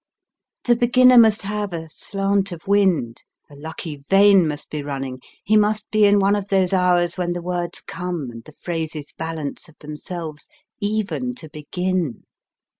The 0.63 0.75
beginner 0.75 1.19
must 1.19 1.43
have 1.43 1.71
a 1.73 1.87
slant 1.87 2.51
of 2.51 2.67
wind, 2.67 3.21
a 3.51 3.55
lucky 3.55 3.97
vein 4.09 4.47
must 4.47 4.71
be 4.71 4.81
running, 4.81 5.21
he 5.43 5.55
must 5.55 5.91
be 5.91 6.05
in 6.05 6.17
one 6.17 6.35
of 6.35 6.47
those 6.49 6.73
hours 6.73 7.19
when 7.19 7.33
the 7.33 7.41
words 7.43 7.81
come 7.81 8.31
and 8.31 8.43
the 8.43 8.51
phrases 8.51 9.13
balance 9.15 9.69
of 9.69 9.77
themselves 9.77 10.47
even 10.79 11.35
to 11.35 11.49
begin. 11.49 12.23